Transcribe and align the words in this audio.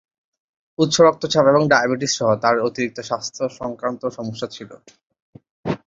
উচ্চ 0.79 0.95
রক্তচাপ 1.01 1.45
এবং 1.47 1.61
ডায়াবেটিস 1.67 2.11
সহ 2.17 2.29
তাঁর 2.35 2.55
অতিরিক্ত 2.59 2.97
স্বাস্থ্য 3.01 3.43
সংক্রান্ত 3.59 4.01
সমস্যা 4.17 4.47
ছিল। 4.47 4.69